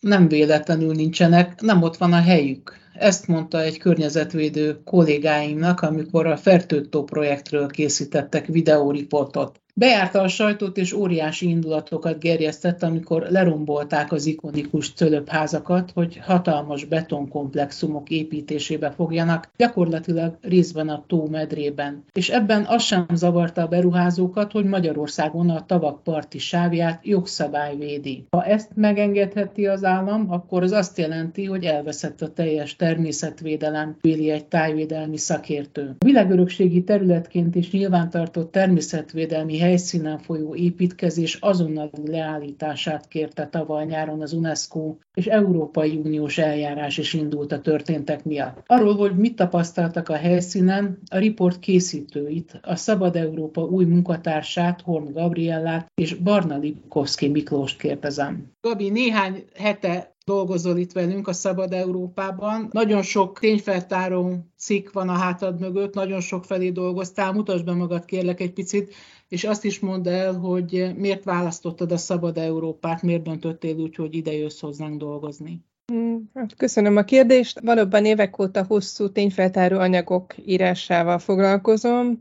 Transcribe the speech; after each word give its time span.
Nem 0.00 0.28
véletlenül 0.28 0.94
nincsenek, 0.94 1.60
nem 1.60 1.82
ott 1.82 1.96
van 1.96 2.12
a 2.12 2.20
helyük. 2.20 2.78
Ezt 2.94 3.26
mondta 3.26 3.62
egy 3.62 3.78
környezetvédő 3.78 4.82
kollégáimnak, 4.84 5.80
amikor 5.80 6.26
a 6.26 6.36
Fertőttó 6.36 7.04
projektről 7.04 7.66
készítettek 7.66 8.46
videóriportot. 8.46 9.60
Bejárta 9.74 10.20
a 10.20 10.28
sajtót 10.28 10.76
és 10.76 10.92
óriási 10.92 11.48
indulatokat 11.48 12.20
gerjesztett, 12.20 12.82
amikor 12.82 13.26
lerombolták 13.30 14.12
az 14.12 14.26
ikonikus 14.26 14.92
cölöpházakat, 14.92 15.90
hogy 15.94 16.20
hatalmas 16.22 16.84
betonkomplexumok 16.84 18.10
építésébe 18.10 18.90
fogjanak, 18.90 19.50
gyakorlatilag 19.56 20.38
részben 20.42 20.88
a 20.88 21.04
tó 21.06 21.26
medrében. 21.30 22.04
És 22.12 22.28
ebben 22.28 22.64
az 22.68 22.82
sem 22.82 23.06
zavarta 23.14 23.62
a 23.62 23.66
beruházókat, 23.66 24.52
hogy 24.52 24.64
Magyarországon 24.64 25.50
a 25.50 25.66
tavak 25.66 26.02
parti 26.02 26.38
sávját 26.38 27.06
jogszabály 27.06 27.76
védi. 27.76 28.24
Ha 28.30 28.44
ezt 28.44 28.70
megengedheti 28.74 29.66
az 29.66 29.84
állam, 29.84 30.26
akkor 30.30 30.62
az 30.62 30.72
azt 30.72 30.98
jelenti, 30.98 31.44
hogy 31.44 31.64
elveszett 31.64 32.20
a 32.20 32.32
teljes 32.32 32.76
természetvédelem, 32.76 33.96
véli 34.00 34.30
egy 34.30 34.46
tájvédelmi 34.46 35.16
szakértő. 35.16 35.94
A 35.98 36.04
világörökségi 36.04 36.84
területként 36.84 37.54
is 37.54 37.70
nyilvántartott 37.70 38.52
természetvédelmi 38.52 39.58
helyszínen 39.60 40.18
folyó 40.18 40.54
építkezés 40.54 41.34
azonnali 41.34 41.90
leállítását 42.04 43.08
kérte 43.08 43.46
tavaly 43.46 43.84
nyáron 43.84 44.20
az 44.20 44.32
UNESCO, 44.32 44.96
és 45.14 45.26
Európai 45.26 45.96
Uniós 45.96 46.38
eljárás 46.38 46.98
is 46.98 47.12
indult 47.12 47.52
a 47.52 47.60
történtek 47.60 48.24
miatt. 48.24 48.62
Arról, 48.66 48.96
hogy 48.96 49.16
mit 49.16 49.36
tapasztaltak 49.36 50.08
a 50.08 50.16
helyszínen, 50.16 50.98
a 51.10 51.18
riport 51.18 51.58
készítőit, 51.58 52.60
a 52.62 52.76
Szabad 52.76 53.16
Európa 53.16 53.62
új 53.62 53.84
munkatársát, 53.84 54.80
Horn 54.80 55.12
Gabriellát 55.12 55.92
és 55.94 56.14
Barna 56.14 56.56
Lipkovszki 56.58 57.28
Miklóst 57.28 57.78
kérdezem. 57.78 58.52
Gabi, 58.60 58.90
néhány 58.90 59.44
hete 59.54 60.14
dolgozol 60.30 60.76
itt 60.78 60.92
velünk 60.92 61.28
a 61.28 61.32
Szabad 61.32 61.72
Európában. 61.72 62.68
Nagyon 62.72 63.02
sok 63.02 63.38
tényfeltáró 63.38 64.34
cikk 64.58 64.92
van 64.92 65.08
a 65.08 65.12
hátad 65.12 65.60
mögött, 65.60 65.94
nagyon 65.94 66.20
sok 66.20 66.44
felé 66.44 66.70
dolgoztál. 66.70 67.32
Mutasd 67.32 67.64
be 67.64 67.72
magad 67.72 68.04
kérlek 68.04 68.40
egy 68.40 68.52
picit, 68.52 68.94
és 69.28 69.44
azt 69.44 69.64
is 69.64 69.78
mondd 69.78 70.08
el, 70.08 70.32
hogy 70.32 70.92
miért 70.96 71.24
választottad 71.24 71.92
a 71.92 71.96
Szabad 71.96 72.38
Európát, 72.38 73.02
miért 73.02 73.22
döntöttél 73.22 73.76
úgy, 73.76 73.94
hogy 73.94 74.14
ide 74.14 74.32
jössz 74.32 74.60
hozzánk 74.60 74.98
dolgozni. 74.98 75.64
Hmm, 75.86 76.30
hát 76.34 76.54
köszönöm 76.56 76.96
a 76.96 77.02
kérdést. 77.02 77.60
Valóban 77.60 78.04
évek 78.04 78.38
óta 78.38 78.64
hosszú 78.64 79.12
tényfeltáró 79.12 79.78
anyagok 79.78 80.34
írásával 80.46 81.18
foglalkozom. 81.18 82.18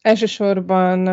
Elsősorban 0.00 1.08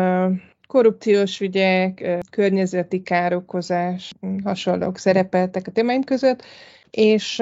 korrupciós 0.68 1.40
ügyek, 1.40 2.18
környezeti 2.30 3.02
károkozás, 3.02 4.12
hasonlók 4.44 4.98
szerepeltek 4.98 5.66
a 5.66 5.70
témáim 5.70 6.02
között, 6.02 6.42
és 6.90 7.40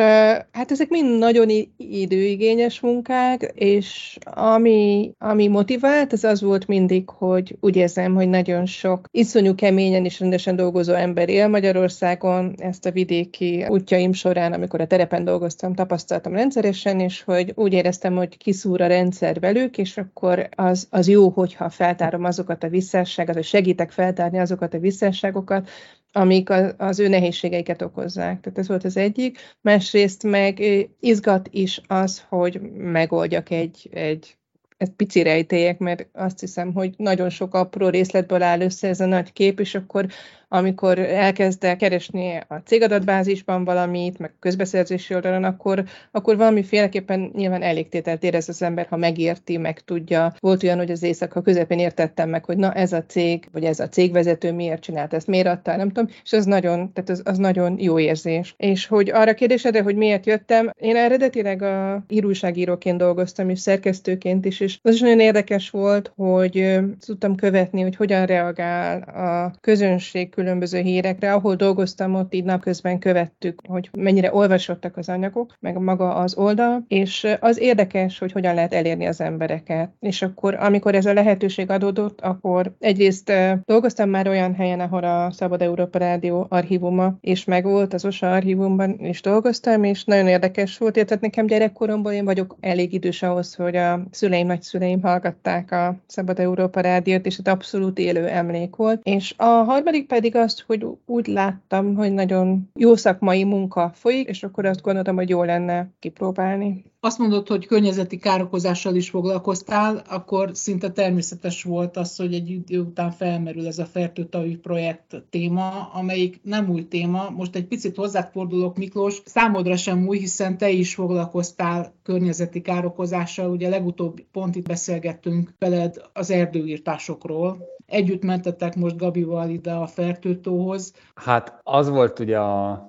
hát 0.52 0.70
ezek 0.70 0.88
mind 0.88 1.18
nagyon 1.18 1.48
időigényes 1.76 2.80
munkák, 2.80 3.52
és 3.54 4.18
ami, 4.24 5.12
ami 5.18 5.46
motivált, 5.48 6.12
az 6.12 6.24
az 6.24 6.42
volt 6.42 6.66
mindig, 6.66 7.08
hogy 7.08 7.56
úgy 7.60 7.76
érzem, 7.76 8.14
hogy 8.14 8.28
nagyon 8.28 8.66
sok 8.66 9.08
iszonyú 9.10 9.54
keményen 9.54 10.04
és 10.04 10.20
rendesen 10.20 10.56
dolgozó 10.56 10.92
ember 10.92 11.28
él 11.28 11.48
Magyarországon, 11.48 12.54
ezt 12.58 12.86
a 12.86 12.90
vidéki 12.90 13.66
útjaim 13.68 14.12
során, 14.12 14.52
amikor 14.52 14.80
a 14.80 14.86
terepen 14.86 15.24
dolgoztam, 15.24 15.74
tapasztaltam 15.74 16.32
rendszeresen, 16.32 17.00
és 17.00 17.22
hogy 17.22 17.52
úgy 17.54 17.72
éreztem, 17.72 18.16
hogy 18.16 18.36
kiszúr 18.36 18.80
a 18.80 18.86
rendszer 18.86 19.40
velük, 19.40 19.78
és 19.78 19.96
akkor 19.96 20.48
az, 20.54 20.86
az 20.90 21.08
jó, 21.08 21.28
hogyha 21.28 21.70
feltárom 21.70 22.24
azokat 22.24 22.64
a 22.64 22.68
visszásságokat, 22.68 23.34
vagy 23.34 23.44
segítek 23.44 23.90
feltárni 23.90 24.38
azokat 24.38 24.74
a 24.74 24.78
visszásságokat, 24.78 25.68
amik 26.12 26.48
az 26.76 27.00
ő 27.00 27.08
nehézségeiket 27.08 27.82
okozzák. 27.82 28.40
Tehát 28.40 28.58
ez 28.58 28.68
volt 28.68 28.84
az 28.84 28.96
egyik. 28.96 29.38
Másrészt 29.60 30.22
meg 30.22 30.62
izgat 31.00 31.48
is 31.50 31.80
az, 31.86 32.24
hogy 32.28 32.60
megoldjak 32.74 33.50
egy, 33.50 33.88
egy 33.92 34.36
ezt 34.76 34.92
pici 34.92 35.22
rejtélyek, 35.22 35.78
mert 35.78 36.08
azt 36.12 36.40
hiszem, 36.40 36.72
hogy 36.72 36.94
nagyon 36.96 37.30
sok 37.30 37.54
apró 37.54 37.88
részletből 37.88 38.42
áll 38.42 38.60
össze 38.60 38.88
ez 38.88 39.00
a 39.00 39.06
nagy 39.06 39.32
kép, 39.32 39.60
és 39.60 39.74
akkor 39.74 40.06
amikor 40.48 40.98
elkezdek 40.98 41.76
keresni 41.76 42.40
a 42.48 42.54
cégadatbázisban 42.54 43.64
valamit, 43.64 44.18
meg 44.18 44.34
közbeszerzési 44.40 45.14
oldalon, 45.14 45.44
akkor, 45.44 45.84
akkor 46.10 46.36
valamiféleképpen 46.36 47.30
nyilván 47.34 47.62
elégtételt 47.62 48.22
érez 48.22 48.48
az 48.48 48.62
ember, 48.62 48.86
ha 48.86 48.96
megérti, 48.96 49.56
meg 49.56 49.80
tudja. 49.80 50.34
Volt 50.38 50.62
olyan, 50.62 50.78
hogy 50.78 50.90
az 50.90 51.02
éjszaka 51.02 51.42
közepén 51.42 51.78
értettem 51.78 52.28
meg, 52.28 52.44
hogy 52.44 52.56
na 52.56 52.72
ez 52.72 52.92
a 52.92 53.04
cég, 53.04 53.48
vagy 53.52 53.64
ez 53.64 53.80
a 53.80 53.88
cégvezető 53.88 54.52
miért 54.52 54.82
csinált 54.82 55.14
ezt, 55.14 55.26
miért 55.26 55.46
adta, 55.46 55.76
nem 55.76 55.88
tudom, 55.88 56.10
és 56.24 56.32
az 56.32 56.44
nagyon, 56.44 56.92
tehát 56.92 57.10
az, 57.10 57.22
az 57.24 57.38
nagyon 57.38 57.76
jó 57.78 57.98
érzés. 57.98 58.54
És 58.56 58.86
hogy 58.86 59.10
arra 59.10 59.34
kérdésedre, 59.34 59.82
hogy 59.82 59.96
miért 59.96 60.26
jöttem, 60.26 60.70
én 60.80 60.96
eredetileg 60.96 61.62
a 61.62 62.04
írúságíróként 62.08 62.98
dolgoztam, 62.98 63.48
és 63.48 63.60
szerkesztőként 63.60 64.44
is, 64.44 64.60
és 64.60 64.78
az 64.82 64.94
is 64.94 65.00
nagyon 65.00 65.20
érdekes 65.20 65.70
volt, 65.70 66.12
hogy 66.16 66.78
tudtam 67.06 67.34
követni, 67.34 67.82
hogy 67.82 67.96
hogyan 67.96 68.26
reagál 68.26 69.00
a 69.02 69.54
közönség 69.60 70.34
különböző 70.36 70.80
hírekre. 70.80 71.32
Ahol 71.32 71.54
dolgoztam, 71.54 72.14
ott 72.14 72.34
így 72.34 72.44
napközben 72.44 72.98
követtük, 72.98 73.60
hogy 73.68 73.90
mennyire 73.98 74.34
olvasottak 74.34 74.96
az 74.96 75.08
anyagok, 75.08 75.56
meg 75.60 75.78
maga 75.78 76.14
az 76.14 76.36
oldal, 76.36 76.84
és 76.88 77.26
az 77.40 77.58
érdekes, 77.58 78.18
hogy 78.18 78.32
hogyan 78.32 78.54
lehet 78.54 78.74
elérni 78.74 79.06
az 79.06 79.20
embereket. 79.20 79.90
És 80.00 80.22
akkor, 80.22 80.54
amikor 80.54 80.94
ez 80.94 81.06
a 81.06 81.12
lehetőség 81.12 81.70
adódott, 81.70 82.20
akkor 82.20 82.74
egyrészt 82.78 83.32
dolgoztam 83.64 84.10
már 84.10 84.28
olyan 84.28 84.54
helyen, 84.54 84.80
ahol 84.80 85.04
a 85.04 85.30
Szabad 85.30 85.62
Európa 85.62 85.98
Rádió 85.98 86.46
archívuma 86.48 87.16
és 87.20 87.44
meg 87.44 87.64
volt 87.64 87.94
az 87.94 88.04
OSA 88.04 88.32
archívumban 88.32 88.96
is 88.98 89.20
dolgoztam, 89.20 89.84
és 89.84 90.04
nagyon 90.04 90.26
érdekes 90.26 90.78
volt, 90.78 90.92
tehát 90.92 91.20
nekem 91.20 91.46
gyerekkoromból 91.46 92.12
én 92.12 92.24
vagyok 92.24 92.56
elég 92.60 92.92
idős 92.92 93.22
ahhoz, 93.22 93.54
hogy 93.54 93.76
a 93.76 94.00
szüleim, 94.10 94.46
nagyszüleim 94.46 95.02
hallgatták 95.02 95.72
a 95.72 95.96
Szabad 96.06 96.38
Európa 96.38 96.80
Rádiót, 96.80 97.26
és 97.26 97.38
ez 97.38 97.52
abszolút 97.52 97.98
élő 97.98 98.26
emlék 98.26 98.76
volt. 98.76 99.00
És 99.02 99.34
a 99.36 99.44
harmadik 99.44 100.06
pedig 100.06 100.25
pedig 100.26 100.44
azt, 100.44 100.64
hogy 100.66 100.86
úgy 101.06 101.26
láttam, 101.26 101.94
hogy 101.94 102.12
nagyon 102.12 102.70
jó 102.74 102.96
szakmai 102.96 103.44
munka 103.44 103.90
folyik, 103.94 104.28
és 104.28 104.42
akkor 104.42 104.64
azt 104.64 104.82
gondoltam, 104.82 105.16
hogy 105.16 105.28
jó 105.28 105.42
lenne 105.42 105.90
kipróbálni. 105.98 106.84
Azt 107.00 107.18
mondod, 107.18 107.48
hogy 107.48 107.66
környezeti 107.66 108.18
károkozással 108.18 108.94
is 108.94 109.10
foglalkoztál, 109.10 110.02
akkor 110.08 110.50
szinte 110.52 110.90
természetes 110.90 111.62
volt 111.62 111.96
az, 111.96 112.16
hogy 112.16 112.34
egy 112.34 112.50
idő 112.50 112.80
után 112.80 113.10
felmerül 113.10 113.66
ez 113.66 113.78
a 113.78 113.84
fertőtavi 113.84 114.56
projekt 114.56 115.24
téma, 115.30 115.90
amelyik 115.92 116.40
nem 116.42 116.70
új 116.70 116.88
téma. 116.88 117.30
Most 117.30 117.56
egy 117.56 117.66
picit 117.66 117.96
hozzáfordulok, 117.96 118.76
Miklós, 118.76 119.22
számodra 119.24 119.76
sem 119.76 120.06
új, 120.06 120.18
hiszen 120.18 120.58
te 120.58 120.70
is 120.70 120.94
foglalkoztál 120.94 121.94
környezeti 122.02 122.60
károkozással. 122.60 123.50
Ugye 123.50 123.68
legutóbb 123.68 124.20
pont 124.32 124.56
itt 124.56 124.66
beszélgettünk 124.66 125.54
veled 125.58 125.96
az 126.12 126.30
erdőírtásokról. 126.30 127.75
Együtt 127.86 128.22
mentetek 128.22 128.76
most 128.76 128.96
Gabival 128.96 129.48
ide 129.48 129.72
a 129.72 129.86
fertőtóhoz. 129.86 130.92
Hát 131.14 131.60
az 131.62 131.88
volt 131.88 132.18
ugye 132.18 132.38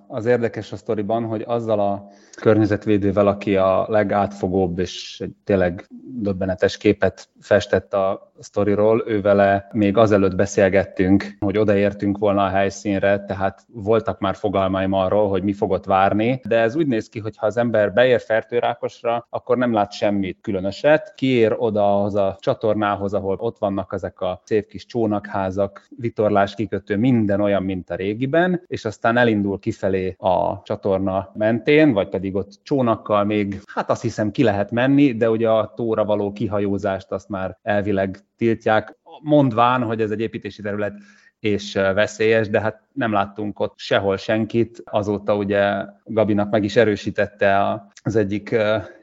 az 0.07 0.25
érdekes 0.25 0.71
a 0.71 0.75
sztoriban, 0.75 1.23
hogy 1.23 1.43
azzal 1.47 1.79
a 1.79 2.07
környezetvédővel, 2.41 3.27
aki 3.27 3.55
a 3.55 3.85
legátfogóbb 3.89 4.79
és 4.79 5.19
egy 5.21 5.33
tényleg 5.43 5.87
döbbenetes 6.13 6.77
képet 6.77 7.29
festett 7.39 7.93
a 7.93 8.26
sztoriról, 8.39 9.03
ővele 9.07 9.67
még 9.71 9.97
azelőtt 9.97 10.35
beszélgettünk, 10.35 11.25
hogy 11.39 11.57
odaértünk 11.57 12.17
volna 12.17 12.43
a 12.43 12.49
helyszínre, 12.49 13.25
tehát 13.25 13.65
voltak 13.73 14.19
már 14.19 14.35
fogalmaim 14.35 14.93
arról, 14.93 15.29
hogy 15.29 15.43
mi 15.43 15.53
fogott 15.53 15.85
várni, 15.85 16.41
de 16.47 16.59
ez 16.59 16.75
úgy 16.75 16.87
néz 16.87 17.09
ki, 17.09 17.19
hogy 17.19 17.37
ha 17.37 17.45
az 17.45 17.57
ember 17.57 17.93
beér 17.93 18.21
Fertőrákosra, 18.21 19.27
akkor 19.29 19.57
nem 19.57 19.73
lát 19.73 19.91
semmit 19.91 20.41
különöset. 20.41 21.13
Kiér 21.15 21.55
oda 21.57 22.03
az 22.03 22.15
a 22.15 22.37
csatornához, 22.39 23.13
ahol 23.13 23.35
ott 23.39 23.57
vannak 23.57 23.93
ezek 23.93 24.21
a 24.21 24.41
szép 24.43 24.67
kis 24.67 24.85
csónakházak, 24.85 25.87
vitorlás 25.97 26.55
kikötő, 26.55 26.97
minden 26.97 27.41
olyan, 27.41 27.63
mint 27.63 27.89
a 27.89 27.95
régiben, 27.95 28.61
és 28.67 28.85
aztán 28.85 29.17
elindul 29.17 29.59
kifelé 29.59 30.15
a 30.17 30.61
csatorna 30.63 31.31
mentén, 31.33 31.93
vagy 31.93 32.09
pedig 32.09 32.35
ott 32.35 32.59
csónakkal 32.63 33.23
még, 33.23 33.61
hát 33.73 33.89
azt 33.89 34.01
hiszem 34.01 34.31
ki 34.31 34.43
lehet 34.43 34.71
menni, 34.71 35.13
de 35.13 35.29
ugye 35.29 35.49
a 35.49 35.73
tóra 35.75 36.05
való 36.05 36.31
kihajózást 36.31 37.11
azt 37.11 37.29
már 37.29 37.57
elvileg 37.61 38.26
tiltják, 38.37 38.97
mondván, 39.21 39.83
hogy 39.83 40.01
ez 40.01 40.11
egy 40.11 40.19
építési 40.19 40.61
terület, 40.61 40.93
és 41.39 41.73
veszélyes, 41.73 42.49
de 42.49 42.61
hát 42.61 42.81
nem 42.93 43.11
láttunk 43.11 43.59
ott 43.59 43.73
sehol 43.75 44.17
senkit. 44.17 44.81
Azóta 44.85 45.35
ugye 45.35 45.85
Gabinak 46.03 46.49
meg 46.49 46.63
is 46.63 46.75
erősítette 46.75 47.81
az 48.03 48.15
egyik 48.15 48.55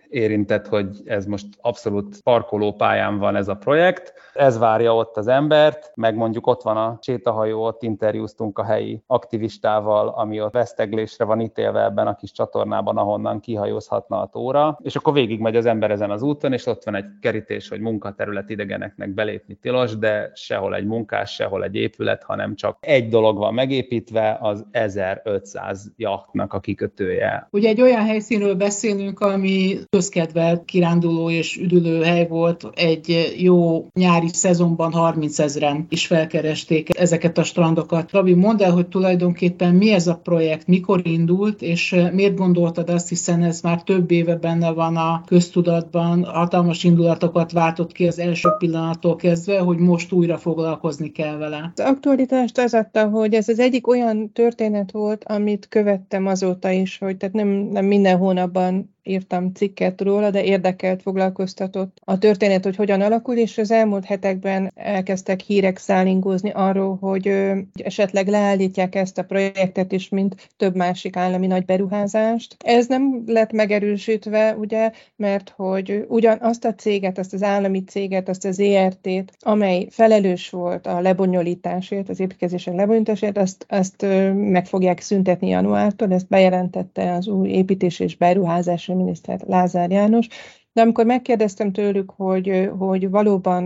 érintett, 0.09 0.67
hogy 0.67 0.89
ez 1.05 1.27
most 1.27 1.47
abszolút 1.61 2.23
parkolópályán 2.23 3.19
van 3.19 3.37
ez 3.37 3.49
a 3.49 3.55
projekt. 3.55 4.13
Ez 4.35 4.59
várja 4.59 4.95
ott 4.95 5.17
az 5.17 5.27
embert, 5.27 5.93
meg 5.95 6.15
mondjuk 6.15 6.47
ott 6.47 6.63
van 6.63 6.77
a 6.77 6.99
sétahajó, 7.01 7.65
ott 7.65 7.83
interjúztunk 7.83 8.59
a 8.59 8.65
helyi 8.65 9.03
aktivistával, 9.07 10.09
ami 10.09 10.41
ott 10.41 10.53
veszteglésre 10.53 11.25
van 11.25 11.41
ítélve 11.41 11.85
ebben 11.85 12.07
a 12.07 12.15
kis 12.15 12.33
csatornában, 12.33 12.97
ahonnan 12.97 13.41
kihajózhatna 13.41 14.21
a 14.21 14.27
tóra, 14.27 14.79
és 14.83 14.97
akkor 14.97 15.13
végig 15.13 15.41
megy 15.41 15.57
az 15.57 15.67
ember 15.67 15.91
ezen 15.91 16.11
az 16.11 16.23
úton, 16.23 16.53
és 16.53 16.67
ott 16.67 16.85
van 16.85 16.95
egy 16.95 17.05
kerítés, 17.21 17.69
hogy 17.69 17.81
munkaterület 17.81 18.51
idegeneknek 18.51 19.15
belépni 19.15 19.55
tilos, 19.55 19.99
de 19.99 20.31
sehol 20.35 20.75
egy 20.75 20.87
munkás, 20.87 21.35
sehol 21.35 21.65
egy 21.65 21.75
épület, 21.75 22.23
hanem 22.23 22.55
csak 22.55 22.77
egy 22.81 23.09
dolog 23.09 23.37
van 23.37 23.55
megépítve, 23.55 24.39
az 24.41 24.65
1500 24.71 25.93
jachtnak 25.97 26.53
a 26.53 26.61
kikötője. 26.61 27.49
Ugye 27.51 27.69
egy 27.69 27.81
olyan 27.81 28.05
helyszínről 28.05 28.55
beszélünk, 28.55 29.21
ami 29.21 29.79
közkedvelt 30.05 30.65
kiránduló 30.65 31.31
és 31.31 31.57
üdülő 31.57 32.03
hely 32.03 32.27
volt. 32.27 32.71
Egy 32.75 33.35
jó 33.39 33.87
nyári 33.95 34.29
szezonban 34.33 34.93
30 34.93 35.39
ezeren 35.39 35.87
is 35.89 36.07
felkeresték 36.07 36.99
ezeket 36.99 37.39
a 37.39 37.43
strandokat. 37.43 38.11
Rabi, 38.13 38.35
mondd 38.35 38.63
el, 38.63 38.73
hogy 38.73 38.87
tulajdonképpen 38.87 39.75
mi 39.75 39.93
ez 39.93 40.07
a 40.07 40.21
projekt, 40.23 40.67
mikor 40.67 41.01
indult, 41.07 41.63
és 41.63 41.97
miért 42.13 42.37
gondoltad 42.37 42.91
azt, 42.91 43.09
hiszen 43.09 43.43
ez 43.43 43.61
már 43.61 43.83
több 43.83 44.11
éve 44.11 44.37
benne 44.37 44.71
van 44.73 44.97
a 44.97 45.23
köztudatban, 45.27 46.25
hatalmas 46.25 46.85
indulatokat 46.85 47.53
váltott 47.53 47.93
ki 47.93 48.07
az 48.07 48.19
első 48.19 48.49
pillanattól 48.59 49.17
kezdve, 49.17 49.59
hogy 49.59 49.79
most 49.79 50.13
újra 50.13 50.39
foglalkozni 50.39 51.13
kell 51.13 51.37
vele. 51.37 51.73
Az 51.77 51.85
aktualitást 51.85 52.59
az 52.59 52.75
adta, 52.75 53.09
hogy 53.09 53.35
ez 53.35 53.49
az 53.49 53.59
egyik 53.59 53.87
olyan 53.87 54.33
történet 54.33 54.91
volt, 54.91 55.25
amit 55.25 55.69
követtem 55.69 56.27
azóta 56.27 56.71
is, 56.71 56.99
hogy 56.99 57.17
tehát 57.17 57.35
nem, 57.35 57.49
nem 57.49 57.85
minden 57.85 58.17
hónapban 58.17 58.93
írtam 59.05 59.53
cikket 59.53 60.01
róla, 60.01 60.31
de 60.31 60.45
érdekelt, 60.45 61.03
foglalkoztatott 61.03 61.99
a 62.05 62.19
történet, 62.19 62.65
hogy 62.65 62.77
hogyan 62.77 63.01
alakul, 63.01 63.37
és 63.37 63.59
az 63.59 63.71
elmúlt 63.71 64.05
hetekben 64.05 64.73
elkezdtek 64.75 65.41
hírek 65.41 65.79
szállingózni 65.79 66.51
arról, 66.51 66.97
hogy 67.01 67.53
esetleg 67.73 68.29
leállítják 68.29 68.95
ezt 68.95 69.19
a 69.19 69.25
projektet 69.25 69.93
is, 69.93 70.09
mint 70.09 70.49
több 70.57 70.77
másik 70.77 71.17
állami 71.17 71.47
nagy 71.47 71.65
beruházást. 71.65 72.57
Ez 72.65 72.87
nem 72.87 73.23
lett 73.27 73.53
megerősítve, 73.53 74.55
ugye, 74.59 74.91
mert 75.17 75.53
hogy 75.57 76.05
ugyan 76.09 76.39
azt 76.41 76.65
a 76.65 76.75
céget, 76.75 77.19
azt 77.19 77.33
az 77.33 77.43
állami 77.43 77.85
céget, 77.85 78.29
azt 78.29 78.45
az 78.45 78.61
ERT-t, 78.61 79.33
amely 79.41 79.87
felelős 79.91 80.51
volt 80.51 80.87
a 80.87 81.01
lebonyolításért, 81.01 82.09
az 82.09 82.21
építkezések 82.21 82.75
lebonyolításért, 82.75 83.39
azt, 83.39 83.67
azt 83.69 84.07
meg 84.35 84.67
fogják 84.67 85.01
szüntetni 85.01 85.49
januártól, 85.49 86.13
ezt 86.13 86.29
bejelentette 86.29 87.13
az 87.13 87.29
új 87.29 87.49
építés 87.49 88.01
és 88.01 88.17
beruházás 88.17 88.89
miniszter 88.95 89.41
Lázár 89.47 89.91
János, 89.91 90.27
de 90.75 90.81
amikor 90.81 91.05
megkérdeztem 91.05 91.73
tőlük, 91.73 92.13
hogy, 92.17 92.71
hogy 92.79 93.11
valóban 93.11 93.65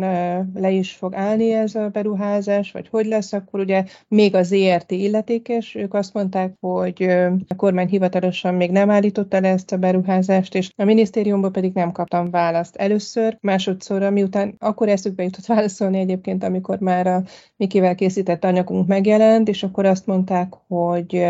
le 0.55 0.70
is 0.70 0.93
fog 0.93 1.14
állni 1.14 1.52
ez 1.52 1.75
a 1.75 1.88
beruházás, 1.88 2.72
vagy 2.72 2.88
hogy 2.88 3.06
lesz, 3.06 3.32
akkor 3.32 3.60
ugye 3.60 3.84
még 4.08 4.34
az 4.34 4.52
ERT 4.52 4.90
illetékes, 4.90 5.75
ők 5.75 5.94
azt 5.94 6.14
mondták, 6.14 6.55
hogy 6.60 7.02
a 7.49 7.55
kormány 7.56 7.88
hivatalosan 7.88 8.55
még 8.55 8.70
nem 8.70 8.90
állította 8.90 9.40
le 9.40 9.49
ezt 9.49 9.72
a 9.72 9.76
beruházást, 9.76 10.55
és 10.55 10.70
a 10.76 10.84
minisztériumban 10.84 11.52
pedig 11.52 11.72
nem 11.72 11.93
kaptam 11.93 12.31
választ 12.31 12.76
először, 12.76 13.38
másodszorra, 13.40 14.10
miután 14.10 14.55
akkor 14.58 14.88
eszükbe 14.88 15.22
jutott 15.22 15.46
válaszolni 15.56 15.99
egyébként, 15.99 16.44
amikor 16.44 16.78
már 16.78 17.06
a 17.06 17.22
Mikivel 17.56 17.94
készített 17.94 18.44
anyagunk 18.44 18.87
megjelent, 18.87 19.49
és 19.49 19.62
akkor 19.62 19.87
azt 19.87 20.06
mondták, 20.06 20.52
hogy 20.66 21.26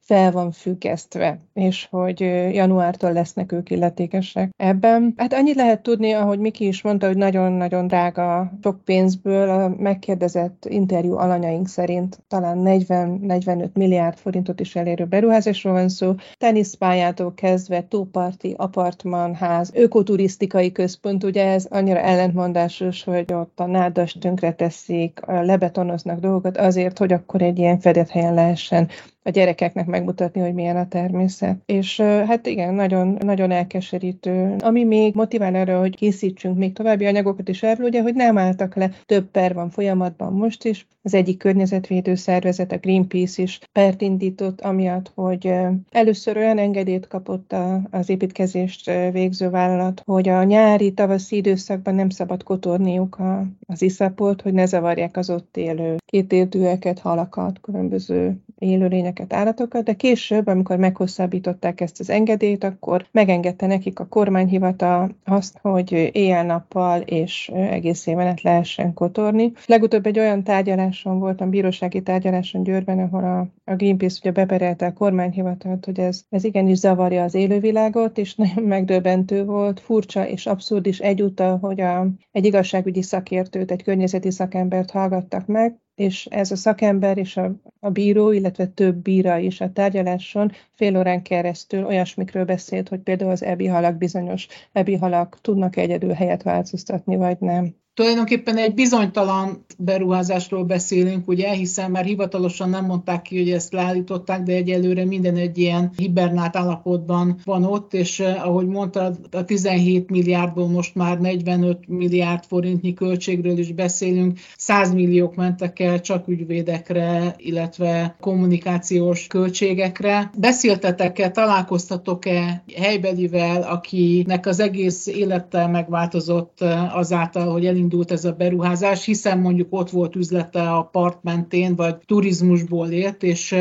fel 0.00 0.32
van 0.32 0.50
függesztve, 0.50 1.38
és 1.54 1.86
hogy 1.90 2.20
januártól 2.52 3.12
lesznek 3.12 3.52
ők 3.52 3.70
illetékesek 3.70 4.50
ebben. 4.56 5.14
Hát 5.20 5.32
annyit 5.32 5.54
lehet 5.54 5.82
tudni, 5.82 6.12
ahogy 6.12 6.38
Miki 6.38 6.66
is 6.66 6.82
mondta, 6.82 7.06
hogy 7.06 7.16
nagyon-nagyon 7.16 7.86
drága 7.86 8.52
sok 8.62 8.84
pénzből 8.84 9.50
a 9.50 9.68
megkérdezett 9.68 10.66
interjú 10.68 11.16
alanyaink 11.16 11.68
szerint 11.68 12.22
talán 12.28 12.62
40-45 12.64 13.72
milliárd 13.72 14.18
forintot 14.18 14.60
is 14.60 14.76
elérő 14.76 15.04
beruházásról 15.04 15.72
van 15.72 15.88
szó. 15.88 16.14
Teniszpályától 16.38 17.34
kezdve 17.34 17.82
tóparti, 17.82 18.54
apartmanház, 18.56 19.70
ökoturisztikai 19.74 20.72
központ, 20.72 21.24
ugye 21.24 21.46
ez 21.46 21.66
annyira 21.70 21.98
ellentmondásos, 22.00 23.04
hogy 23.04 23.32
ott 23.32 23.60
a 23.60 23.66
nádas 23.66 24.12
tönkre 24.20 24.52
teszik, 24.52 25.20
lebetonoznak 25.26 26.20
dolgokat 26.20 26.56
azért, 26.56 26.98
hogy 26.98 27.12
akkor 27.12 27.42
egy 27.42 27.58
ilyen 27.58 27.80
fedett 27.80 28.08
helyen 28.08 28.34
lehessen 28.34 28.88
a 29.22 29.30
gyerekeknek 29.30 29.86
megmutatni, 29.86 30.40
hogy 30.40 30.54
milyen 30.54 30.76
a 30.76 30.88
természet. 30.88 31.58
És 31.66 32.00
hát 32.00 32.46
igen, 32.46 32.74
nagyon, 32.74 33.16
nagyon 33.20 33.50
elkeserítő. 33.50 34.56
Ami 34.58 34.84
még 34.84 35.14
motivál 35.14 35.54
arra, 35.54 35.78
hogy 35.78 35.96
készítsünk 35.96 36.56
még 36.56 36.72
további 36.72 37.06
anyagokat 37.06 37.48
is 37.48 37.62
erről, 37.62 37.86
ugye, 37.86 38.02
hogy 38.02 38.14
nem 38.14 38.38
álltak 38.38 38.74
le, 38.74 38.90
több 39.06 39.30
per 39.30 39.54
van 39.54 39.70
folyamatban 39.70 40.32
most 40.32 40.64
is. 40.64 40.86
Az 41.02 41.14
egyik 41.14 41.38
környezetvédő 41.38 42.14
szervezet, 42.14 42.72
a 42.72 42.76
Greenpeace 42.76 43.42
is 43.42 43.60
pert 43.72 44.00
indított, 44.00 44.60
amiatt, 44.60 45.12
hogy 45.14 45.52
először 45.90 46.36
olyan 46.36 46.58
engedélyt 46.58 47.06
kapott 47.06 47.54
az 47.90 48.08
építkezést 48.08 48.90
végző 49.12 49.50
vállalat, 49.50 50.02
hogy 50.04 50.28
a 50.28 50.42
nyári, 50.42 50.92
tavaszi 50.92 51.36
időszakban 51.36 51.94
nem 51.94 52.08
szabad 52.08 52.42
kotorniuk 52.42 53.18
az 53.66 53.82
iszapot, 53.82 54.42
hogy 54.42 54.52
ne 54.52 54.66
zavarják 54.66 55.16
az 55.16 55.30
ott 55.30 55.56
élő 55.56 55.96
kétérdűeket, 56.04 56.98
halakat, 56.98 57.60
különböző 57.60 58.36
élőlényeket, 58.58 59.09
állatokat, 59.28 59.84
de 59.84 59.94
később, 59.94 60.46
amikor 60.46 60.76
meghosszabbították 60.76 61.80
ezt 61.80 62.00
az 62.00 62.10
engedélyt, 62.10 62.64
akkor 62.64 63.06
megengedte 63.12 63.66
nekik 63.66 63.98
a 63.98 64.06
kormányhivatal 64.06 65.10
azt, 65.24 65.58
hogy 65.62 66.10
éjjel-nappal 66.12 67.00
és 67.00 67.50
egész 67.54 68.06
éven 68.06 68.38
lehessen 68.42 68.94
kotorni. 68.94 69.52
Legutóbb 69.66 70.06
egy 70.06 70.18
olyan 70.18 70.42
tárgyaláson 70.42 71.18
voltam, 71.18 71.50
bírósági 71.50 72.02
tárgyaláson 72.02 72.62
Győrben, 72.62 72.98
ahol 72.98 73.24
a, 73.24 73.70
a 73.72 73.76
Greenpeace 73.76 74.18
ugye 74.20 74.32
beperelte 74.32 74.86
a 74.86 74.92
kormányhivatalt, 74.92 75.84
hogy 75.84 76.00
ez, 76.00 76.24
ez 76.28 76.44
igenis 76.44 76.78
zavarja 76.78 77.22
az 77.22 77.34
élővilágot, 77.34 78.18
és 78.18 78.34
nagyon 78.40 78.64
megdöbbentő 78.64 79.44
volt, 79.44 79.80
furcsa 79.80 80.28
és 80.28 80.46
abszurd 80.46 80.86
is 80.86 80.98
egyúttal, 80.98 81.58
hogy 81.58 81.80
a, 81.80 82.06
egy 82.30 82.44
igazságügyi 82.44 83.02
szakértőt, 83.02 83.70
egy 83.70 83.82
környezeti 83.82 84.30
szakembert 84.30 84.90
hallgattak 84.90 85.46
meg, 85.46 85.78
és 86.00 86.26
ez 86.26 86.50
a 86.50 86.56
szakember 86.56 87.18
és 87.18 87.36
a, 87.36 87.52
a 87.80 87.90
bíró, 87.90 88.32
illetve 88.32 88.66
több 88.66 88.96
bíra 88.96 89.38
is 89.38 89.60
a 89.60 89.72
tárgyaláson 89.72 90.52
fél 90.74 90.96
órán 90.96 91.22
keresztül 91.22 91.84
olyasmikről 91.84 92.44
beszélt, 92.44 92.88
hogy 92.88 93.00
például 93.00 93.30
az 93.30 93.42
ebi 93.42 93.66
halak 93.66 93.96
bizonyos 93.96 94.46
ebi 94.72 94.96
halak 94.96 95.38
tudnak 95.40 95.76
egyedül 95.76 96.12
helyet 96.12 96.42
változtatni, 96.42 97.16
vagy 97.16 97.36
nem 97.40 97.74
tulajdonképpen 98.00 98.56
egy 98.56 98.74
bizonytalan 98.74 99.64
beruházásról 99.78 100.64
beszélünk, 100.64 101.28
ugye, 101.28 101.50
hiszen 101.50 101.90
már 101.90 102.04
hivatalosan 102.04 102.70
nem 102.70 102.84
mondták 102.84 103.22
ki, 103.22 103.38
hogy 103.38 103.50
ezt 103.50 103.72
leállították, 103.72 104.42
de 104.42 104.52
egyelőre 104.52 105.04
minden 105.04 105.36
egy 105.36 105.58
ilyen 105.58 105.90
hibernált 105.96 106.56
állapotban 106.56 107.40
van 107.44 107.64
ott, 107.64 107.94
és 107.94 108.20
eh, 108.20 108.46
ahogy 108.46 108.66
mondtad, 108.66 109.18
a 109.30 109.44
17 109.44 110.10
milliárdból 110.10 110.68
most 110.68 110.94
már 110.94 111.18
45 111.18 111.88
milliárd 111.88 112.44
forintnyi 112.44 112.94
költségről 112.94 113.58
is 113.58 113.72
beszélünk, 113.72 114.38
100 114.56 114.92
milliók 114.92 115.34
mentek 115.34 115.80
el 115.80 116.00
csak 116.00 116.28
ügyvédekre, 116.28 117.34
illetve 117.36 118.16
kommunikációs 118.20 119.26
költségekre. 119.26 120.30
Beszéltetek-e, 120.38 121.30
találkoztatok-e 121.30 122.64
helybelivel, 122.76 123.62
akinek 123.62 124.46
az 124.46 124.60
egész 124.60 125.06
élettel 125.06 125.68
megváltozott 125.68 126.60
eh, 126.60 126.96
azáltal, 126.96 127.52
hogy 127.52 127.66
elindult 127.66 127.88
elindult 127.90 128.10
ez 128.10 128.24
a 128.24 128.32
beruházás, 128.32 129.04
hiszen 129.04 129.38
mondjuk 129.38 129.68
ott 129.70 129.90
volt 129.90 130.16
üzlete 130.16 130.70
a 130.72 130.82
part 130.82 131.22
mentén, 131.22 131.76
vagy 131.76 131.96
turizmusból 132.06 132.90
élt, 132.90 133.22
és 133.22 133.54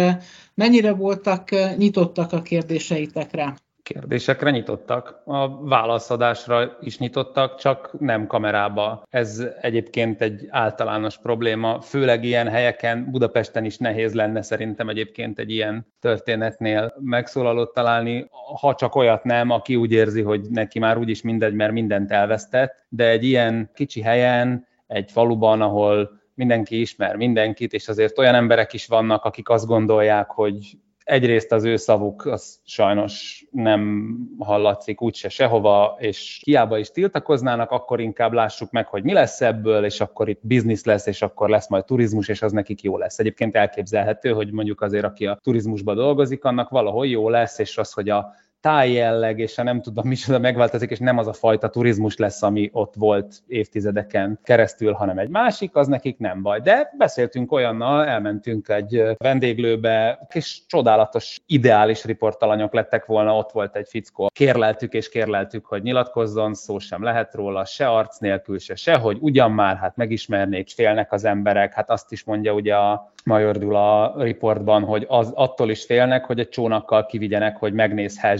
mennyire 0.55 0.93
voltak 0.93 1.49
nyitottak 1.77 2.33
a 2.33 2.41
kérdéseitekre? 2.41 3.55
Kérdésekre 3.93 4.49
nyitottak, 4.49 5.21
a 5.25 5.63
válaszadásra 5.65 6.77
is 6.81 6.97
nyitottak, 6.97 7.55
csak 7.55 7.99
nem 7.99 8.27
kamerába. 8.27 9.03
Ez 9.09 9.43
egyébként 9.61 10.21
egy 10.21 10.47
általános 10.49 11.17
probléma, 11.17 11.81
főleg 11.81 12.23
ilyen 12.23 12.47
helyeken, 12.47 13.11
Budapesten 13.11 13.65
is 13.65 13.77
nehéz 13.77 14.13
lenne 14.13 14.41
szerintem 14.41 14.89
egyébként 14.89 15.39
egy 15.39 15.51
ilyen 15.51 15.87
történetnél 15.99 16.93
megszólalót 16.99 17.73
találni, 17.73 18.29
ha 18.59 18.75
csak 18.75 18.95
olyat 18.95 19.23
nem, 19.23 19.49
aki 19.49 19.75
úgy 19.75 19.91
érzi, 19.91 20.21
hogy 20.21 20.41
neki 20.49 20.79
már 20.79 20.97
úgyis 20.97 21.21
mindegy, 21.21 21.53
mert 21.53 21.71
mindent 21.71 22.11
elvesztett, 22.11 22.85
de 22.89 23.09
egy 23.09 23.23
ilyen 23.23 23.69
kicsi 23.73 24.01
helyen, 24.01 24.67
egy 24.87 25.11
faluban, 25.11 25.61
ahol 25.61 26.09
mindenki 26.33 26.79
ismer 26.79 27.15
mindenkit, 27.15 27.73
és 27.73 27.87
azért 27.87 28.17
olyan 28.17 28.35
emberek 28.35 28.73
is 28.73 28.87
vannak, 28.87 29.23
akik 29.23 29.49
azt 29.49 29.65
gondolják, 29.65 30.29
hogy 30.29 30.77
egyrészt 31.09 31.51
az 31.51 31.63
ő 31.63 31.75
szavuk 31.75 32.25
az 32.25 32.59
sajnos 32.63 33.45
nem 33.51 34.13
hallatszik 34.39 35.01
úgyse 35.01 35.29
sehova, 35.29 35.95
és 35.99 36.41
hiába 36.45 36.77
is 36.77 36.91
tiltakoznának, 36.91 37.71
akkor 37.71 37.99
inkább 37.99 38.33
lássuk 38.33 38.71
meg, 38.71 38.87
hogy 38.87 39.03
mi 39.03 39.13
lesz 39.13 39.41
ebből, 39.41 39.85
és 39.85 40.01
akkor 40.01 40.29
itt 40.29 40.39
biznisz 40.41 40.85
lesz, 40.85 41.05
és 41.05 41.21
akkor 41.21 41.49
lesz 41.49 41.69
majd 41.69 41.85
turizmus, 41.85 42.27
és 42.27 42.41
az 42.41 42.51
nekik 42.51 42.81
jó 42.81 42.97
lesz. 42.97 43.19
Egyébként 43.19 43.55
elképzelhető, 43.55 44.31
hogy 44.31 44.51
mondjuk 44.51 44.81
azért, 44.81 45.05
aki 45.05 45.25
a 45.25 45.39
turizmusban 45.43 45.95
dolgozik, 45.95 46.43
annak 46.43 46.69
valahol 46.69 47.07
jó 47.07 47.29
lesz, 47.29 47.59
és 47.59 47.77
az, 47.77 47.93
hogy 47.93 48.09
a 48.09 48.33
tájjelleg, 48.61 49.39
és 49.39 49.57
a 49.57 49.63
nem 49.63 49.81
tudom 49.81 50.07
micsoda 50.07 50.39
megváltozik, 50.39 50.89
és 50.89 50.99
nem 50.99 51.17
az 51.17 51.27
a 51.27 51.33
fajta 51.33 51.69
turizmus 51.69 52.17
lesz, 52.17 52.43
ami 52.43 52.69
ott 52.73 52.93
volt 52.97 53.35
évtizedeken 53.47 54.39
keresztül, 54.43 54.93
hanem 54.93 55.17
egy 55.17 55.29
másik, 55.29 55.75
az 55.75 55.87
nekik 55.87 56.17
nem 56.17 56.41
baj. 56.41 56.59
De 56.59 56.93
beszéltünk 56.97 57.51
olyannal, 57.51 58.05
elmentünk 58.05 58.69
egy 58.69 59.03
vendéglőbe, 59.17 60.27
és 60.33 60.59
csodálatos, 60.67 61.39
ideális 61.45 62.05
riportalanyok 62.05 62.73
lettek 62.73 63.05
volna, 63.05 63.37
ott 63.37 63.51
volt 63.51 63.75
egy 63.75 63.87
fickó. 63.89 64.29
Kérleltük 64.33 64.93
és 64.93 65.09
kérleltük, 65.09 65.65
hogy 65.65 65.81
nyilatkozzon, 65.83 66.53
szó 66.53 66.79
sem 66.79 67.03
lehet 67.03 67.33
róla, 67.33 67.65
se 67.65 67.87
arc 67.87 68.17
nélkül, 68.17 68.59
se 68.59 68.75
sehogy, 68.75 69.17
ugyan 69.21 69.51
már, 69.51 69.77
hát 69.77 69.95
megismernék, 69.95 70.69
félnek 70.69 71.11
az 71.11 71.25
emberek, 71.25 71.73
hát 71.73 71.89
azt 71.89 72.11
is 72.11 72.23
mondja 72.23 72.53
ugye 72.53 72.75
a 72.75 73.11
Major 73.25 73.57
Dula 73.57 74.13
riportban, 74.17 74.83
hogy 74.83 75.05
az, 75.07 75.31
attól 75.35 75.69
is 75.69 75.85
félnek, 75.85 76.25
hogy 76.25 76.39
egy 76.39 76.49
csónakkal 76.49 77.05
kivigyenek, 77.05 77.57
hogy 77.57 77.73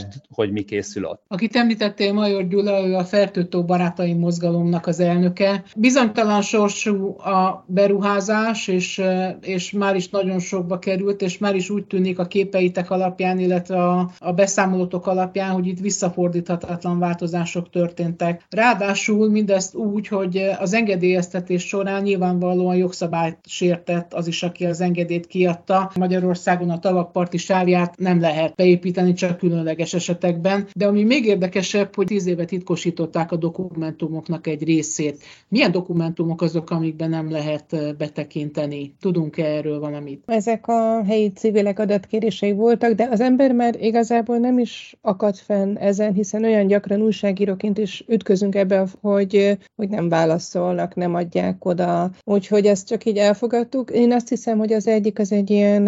megnézhessd, 0.10 0.22
hogy 0.30 0.52
mi 0.52 0.62
készül 0.62 1.06
ott. 1.06 1.24
Akit 1.28 1.56
említettél, 1.56 2.14
Major 2.14 2.48
Gyula, 2.48 2.88
ő 2.88 2.96
a 2.96 3.04
Fertőtó 3.04 3.64
Barátai 3.64 4.14
Mozgalomnak 4.14 4.88
az 4.88 5.00
elnöke. 5.00 5.64
Bizonytalan 5.76 6.42
sorsú 6.42 7.20
a 7.20 7.66
beruházás, 7.68 8.68
és, 8.68 9.02
és 9.42 9.72
már 9.72 9.96
is 9.96 10.10
nagyon 10.10 10.40
sokba 10.40 10.80
került, 10.80 11.22
és 11.22 11.38
már 11.38 11.56
is 11.56 11.70
úgy 11.70 11.86
tűnik 11.86 12.20
a 12.20 12.26
képeitek 12.26 12.90
alapján, 12.90 13.40
illetve 13.40 13.84
a, 13.84 14.10
a 14.20 14.34
beszámolótok 14.34 15.08
alapján, 15.08 15.52
hogy 15.52 15.68
itt 15.68 15.80
visszafordíthatatlan 15.80 17.00
változások 17.00 17.70
történtek. 17.70 18.46
Ráadásul 18.50 19.30
mindezt 19.30 19.76
úgy, 19.76 20.08
hogy 20.08 20.38
az 20.60 20.74
engedélyeztetés 20.74 21.68
során 21.68 22.02
nyilvánvalóan 22.02 22.76
jogszabályt 22.76 23.38
sértett 23.46 24.14
az 24.14 24.28
is, 24.28 24.44
aki 24.44 24.66
az 24.66 24.82
engedélyt 24.82 25.28
kiadta. 25.28 25.92
Magyarországon 25.96 26.70
a 26.70 26.80
tavakparti 26.80 27.38
sávját 27.38 27.98
nem 27.98 28.20
lehet 28.20 28.56
beépíteni, 28.56 29.14
csak 29.14 29.38
különleges 29.38 29.94
esetekben. 30.00 30.68
De 30.76 30.88
ami 30.88 31.04
még 31.04 31.26
érdekesebb, 31.26 31.96
hogy 31.96 32.06
tíz 32.06 32.26
éve 32.26 32.46
titkosították 32.46 33.32
a 33.32 33.36
dokumentumoknak 33.36 34.48
egy 34.48 34.64
részét. 34.64 35.24
Milyen 35.48 35.72
dokumentumok 35.72 36.42
azok, 36.42 36.70
amikben 36.70 37.10
nem 37.10 37.32
lehet 37.32 37.98
betekinteni? 37.98 38.96
Tudunk-e 39.00 39.46
erről 39.46 39.80
valamit? 39.80 40.24
Ezek 40.26 40.68
a 40.68 41.04
helyi 41.04 41.32
civilek 41.32 41.80
adatkérései 41.80 42.52
voltak, 42.52 42.94
de 42.94 43.08
az 43.12 43.20
ember 43.20 43.52
már 43.54 43.76
igazából 43.82 44.38
nem 44.38 44.60
is 44.60 44.98
akad 45.02 45.36
fenn 45.36 45.76
ezen, 45.76 46.14
hiszen 46.14 46.44
olyan 46.44 46.68
gyakran 46.68 47.02
újságíróként 47.02 47.78
is 47.78 48.04
ütközünk 48.08 48.56
ebbe, 48.56 48.88
hogy, 49.02 49.58
hogy 49.76 49.90
nem 49.90 50.10
válaszolnak, 50.10 50.96
nem 50.96 51.16
adják 51.16 51.66
oda. 51.66 52.12
Úgyhogy 52.24 52.66
ezt 52.66 52.88
csak 52.88 53.06
így 53.06 53.18
elfogadtuk. 53.18 53.92
Én 53.92 54.14
azt 54.14 54.30
hiszem, 54.30 54.58
hogy 54.58 54.74
az 54.74 54.88
egyik 54.88 55.20
az 55.20 55.32
egy 55.32 55.50
ilyen 55.50 55.84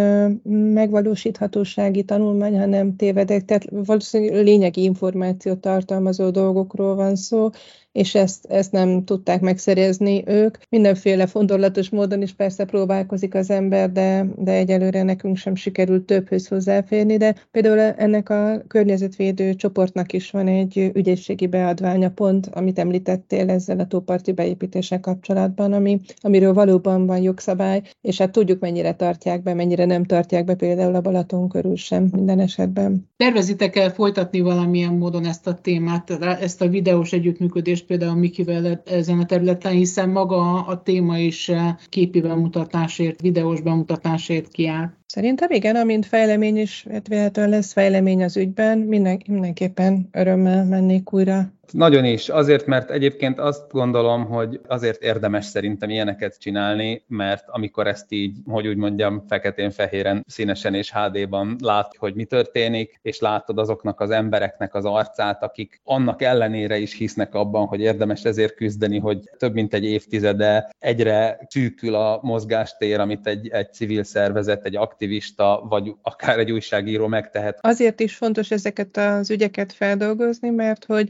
megvalósíthatósági 0.74 2.04
tanulmány, 2.04 2.60
ha 2.60 2.66
nem 2.66 2.96
tévedek, 2.96 3.46
tehát 3.46 3.66
valószínűleg 4.02 4.44
lényegi 4.44 4.84
információt 4.84 5.60
tartalmazó 5.60 6.30
dolgokról 6.30 6.96
van 6.96 7.16
szó, 7.16 7.50
és 7.92 8.16
ezt, 8.16 8.46
ezt 8.46 8.72
nem 8.72 9.04
tudták 9.04 9.42
megszerezni 9.42 10.24
ők. 10.28 10.58
Mindenféle 10.70 11.28
fondorlatos 11.28 11.90
módon 11.90 12.22
is 12.22 12.34
persze 12.34 12.66
próbálkozik 12.66 13.36
az 13.36 13.50
ember, 13.50 13.92
de, 13.92 14.26
de 14.38 14.52
egyelőre 14.52 15.04
nekünk 15.04 15.38
sem 15.38 15.56
sikerült 15.56 16.06
többhöz 16.06 16.48
hozzáférni, 16.48 17.18
de 17.18 17.36
például 17.52 17.80
ennek 17.80 18.30
a 18.30 18.62
környezetvédő 18.68 19.54
csoportnak 19.54 20.14
is 20.14 20.32
van 20.32 20.48
egy 20.48 20.92
ügyészségi 20.94 21.48
beadványa 21.48 22.10
pont, 22.10 22.50
amit 22.52 22.80
említettél 22.80 23.50
ezzel 23.50 23.80
a 23.80 23.88
tóparti 23.88 24.32
beépítése 24.32 25.00
kapcsolatban, 25.00 25.74
ami, 25.74 26.00
amiről 26.18 26.54
valóban 26.54 27.06
van 27.06 27.22
jogszabály, 27.22 27.82
és 28.02 28.18
hát 28.18 28.32
tudjuk 28.32 28.60
mennyire 28.60 28.94
tartják 28.94 29.44
be, 29.44 29.54
mennyire 29.54 29.86
nem 29.86 30.04
tartják 30.04 30.46
be 30.46 30.56
például 30.56 30.96
a 30.96 31.02
Balaton 31.02 31.50
körül 31.50 31.76
sem 31.76 32.10
minden 32.12 32.40
esetben. 32.40 33.10
Tervezitek 33.18 33.76
el 33.76 33.90
folytatni 33.90 34.40
valamilyen 34.40 34.94
módon 34.94 35.26
ezt 35.26 35.48
a 35.48 35.54
témát, 35.54 36.10
ezt 36.42 36.62
a 36.62 36.68
videós 36.68 37.14
együttműködést 37.14 37.81
együttműködést 37.82 37.86
például 37.86 38.16
Mikivel 38.16 38.82
ezen 38.86 39.20
a 39.20 39.26
területen, 39.26 39.72
hiszen 39.72 40.10
maga 40.10 40.66
a 40.66 40.82
téma 40.84 41.18
is 41.18 41.50
eh, 41.50 41.76
képi 41.90 42.22
bemutatásért, 42.22 43.22
videós 43.22 43.62
bemutatásért 43.62 44.48
kiáll. 44.48 44.90
Szerintem 45.06 45.52
igen, 45.52 45.76
amint 45.76 46.06
fejlemény 46.06 46.58
is, 46.58 46.86
hát 46.92 47.36
lesz 47.36 47.74
fejlemény 47.74 48.24
az 48.24 48.38
ügyben, 48.38 48.78
minden, 48.78 49.22
mindenképpen 49.28 50.10
örömmel 50.12 50.66
mennék 50.66 51.14
újra 51.14 51.52
nagyon 51.72 52.06
is, 52.06 52.30
azért, 52.30 52.66
mert 52.66 52.92
egyébként 52.92 53.40
azt 53.40 53.72
gondolom, 53.72 54.26
hogy 54.26 54.60
azért 54.68 55.04
érdemes 55.04 55.46
szerintem 55.46 55.90
ilyeneket 55.90 56.40
csinálni, 56.40 57.04
mert 57.08 57.44
amikor 57.48 57.88
ezt 57.88 58.12
így, 58.12 58.38
hogy 58.46 58.68
úgy 58.68 58.76
mondjam, 58.76 59.24
feketén-fehéren, 59.28 60.24
színesen 60.28 60.74
és 60.74 60.92
HD-ban 60.94 61.56
lát, 61.60 61.96
hogy 61.98 62.16
mi 62.16 62.26
történik, 62.26 63.00
és 63.02 63.20
látod 63.20 63.58
azoknak 63.58 64.00
az 64.00 64.10
embereknek 64.10 64.76
az 64.76 64.86
arcát, 64.86 65.44
akik 65.44 65.82
annak 65.84 66.22
ellenére 66.22 66.78
is 66.78 66.94
hisznek 66.94 67.34
abban, 67.34 67.66
hogy 67.66 67.80
érdemes 67.80 68.24
ezért 68.24 68.56
küzdeni, 68.56 69.00
hogy 69.00 69.20
több 69.38 69.54
mint 69.54 69.74
egy 69.74 69.86
évtizede 69.86 70.70
egyre 70.80 71.40
szűkül 71.50 71.96
a 71.96 72.20
mozgástér, 72.22 73.00
amit 73.00 73.28
egy, 73.28 73.48
egy 73.48 73.74
civil 73.74 74.04
szervezet, 74.04 74.66
egy 74.66 74.76
aktivista, 74.76 75.66
vagy 75.70 75.94
akár 76.02 76.40
egy 76.40 76.52
újságíró 76.52 77.08
megtehet. 77.08 77.60
Azért 77.62 78.00
is 78.00 78.16
fontos 78.16 78.52
ezeket 78.52 78.98
az 78.98 79.30
ügyeket 79.32 79.74
feldolgozni, 79.74 80.50
mert 80.50 80.86
hogy 80.86 81.10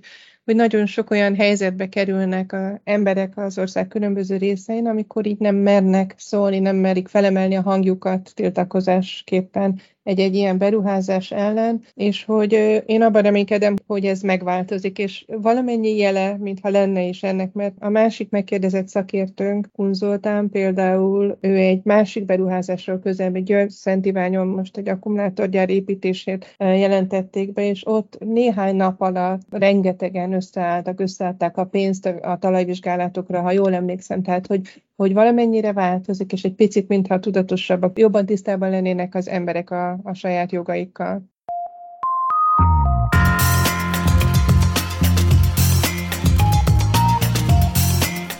hogy 0.51 0.59
nagyon 0.59 0.85
sok 0.85 1.09
olyan 1.09 1.35
helyzetbe 1.35 1.89
kerülnek 1.89 2.53
az 2.53 2.79
emberek 2.83 3.37
az 3.37 3.57
ország 3.57 3.87
különböző 3.87 4.37
részein, 4.37 4.87
amikor 4.87 5.25
így 5.25 5.39
nem 5.39 5.55
mernek 5.55 6.13
szólni, 6.17 6.59
nem 6.59 6.75
merik 6.75 7.07
felemelni 7.07 7.55
a 7.55 7.61
hangjukat 7.61 8.31
tiltakozásképpen 8.35 9.79
egy-egy 10.03 10.35
ilyen 10.35 10.57
beruházás 10.57 11.31
ellen, 11.31 11.81
és 11.93 12.25
hogy 12.25 12.83
én 12.85 13.01
abban 13.01 13.21
reménykedem, 13.21 13.75
hogy 13.87 14.05
ez 14.05 14.21
megváltozik, 14.21 14.97
és 14.97 15.25
valamennyi 15.27 15.97
jele, 15.97 16.37
mintha 16.37 16.69
lenne 16.69 17.03
is 17.03 17.23
ennek, 17.23 17.53
mert 17.53 17.75
a 17.79 17.89
másik 17.89 18.29
megkérdezett 18.29 18.87
szakértőnk, 18.87 19.69
Kun 19.71 19.93
Zoltán 19.93 20.49
például, 20.49 21.37
ő 21.41 21.55
egy 21.55 21.81
másik 21.83 22.25
beruházásról 22.25 22.99
közelben, 22.99 23.43
György 23.43 23.69
Szent 23.69 24.05
Iványon 24.05 24.47
most 24.47 24.77
egy 24.77 24.89
akkumulátorgyár 24.89 25.69
építését 25.69 26.55
jelentették 26.57 27.53
be, 27.53 27.67
és 27.67 27.87
ott 27.87 28.17
néhány 28.19 28.75
nap 28.75 29.01
alatt 29.01 29.41
rengetegen 29.49 30.33
összeálltak, 30.33 30.99
összeállták 30.99 31.57
a 31.57 31.65
pénzt 31.65 32.05
a 32.05 32.37
talajvizsgálatokra, 32.37 33.41
ha 33.41 33.51
jól 33.51 33.73
emlékszem, 33.73 34.21
tehát 34.23 34.47
hogy 34.47 34.81
hogy 34.95 35.13
valamennyire 35.13 35.73
változik, 35.73 36.31
és 36.31 36.43
egy 36.43 36.55
picit, 36.55 36.87
mintha 36.87 37.19
tudatosabbak, 37.19 37.99
jobban 37.99 38.25
tisztában 38.25 38.69
lennének 38.69 39.15
az 39.15 39.27
emberek 39.27 39.71
a, 39.71 39.99
a 40.03 40.13
saját 40.13 40.51
jogaikkal. 40.51 41.29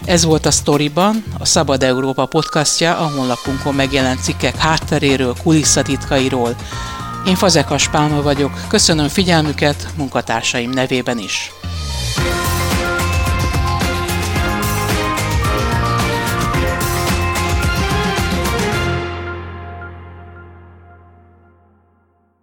Ez 0.06 0.26
volt 0.26 0.46
a 0.46 0.52
Storyban, 0.52 1.24
a 1.40 1.46
Szabad 1.46 1.84
Európa 1.84 2.26
podcastja, 2.26 2.98
a 2.98 3.12
honlapunkon 3.16 3.76
megjelent 3.76 4.20
cikkek 4.20 4.56
hátteréről, 4.56 5.34
kulisszatitkairól. 5.44 6.56
Én 7.28 7.36
Fazekas 7.36 7.90
Pálma 7.90 8.22
vagyok, 8.22 8.52
köszönöm 8.70 9.08
figyelmüket 9.08 9.88
munkatársaim 9.98 10.70
nevében 10.70 11.18
is. 11.18 11.52